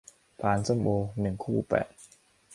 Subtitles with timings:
[0.39, 0.87] พานส้มโอ
[1.21, 1.89] หนึ่ง คู่ แปด